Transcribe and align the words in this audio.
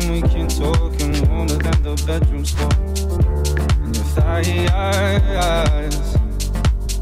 saying 0.00 0.12
we 0.12 0.28
can 0.28 0.48
talk 0.48 1.00
and 1.00 1.28
older 1.30 1.56
than 1.56 1.82
the 1.82 1.94
bedroom 2.06 2.44
floor. 2.44 2.72
And 3.82 3.96
your 3.96 4.04
thigh 4.04 5.18
thighs, 5.18 6.16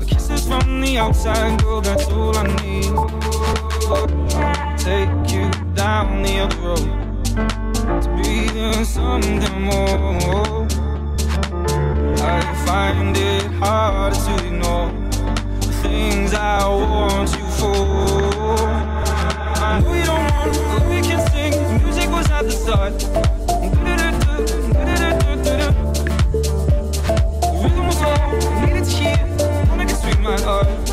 kisses 0.07 0.47
from 0.47 0.81
the 0.81 0.99
outside, 0.99 1.61
girl. 1.63 1.81
That's 1.81 2.07
all 2.09 2.37
I 2.37 2.47
need. 2.63 2.85
Take 4.79 5.11
you 5.35 5.51
down 5.75 6.23
the 6.23 6.39
other 6.41 6.61
road 6.67 6.89
to 8.03 8.09
be 8.17 8.85
something 8.85 9.63
more. 9.63 10.67
I 12.19 12.41
find 12.67 13.17
it 13.17 13.45
harder 13.53 14.17
to 14.17 14.47
ignore 14.47 14.91
the 15.61 15.73
things 15.83 16.35
I 16.35 16.67
want 16.67 17.31
you 17.37 17.47
for. 17.59 17.77
I 19.59 19.81
know 19.81 19.95
you 19.95 20.05
don't 20.05 20.31
want, 20.31 20.53
but 20.73 20.89
we 20.89 21.01
can 21.03 21.21
sing. 21.31 21.83
Music 21.83 21.96
at 22.37 22.45
the 22.45 22.51
start. 22.51 22.93
Hear. 28.87 29.69
Wanna 29.69 29.87
get 29.87 29.97
sweet, 29.97 30.21
my 30.21 30.41
heart. 30.41 30.86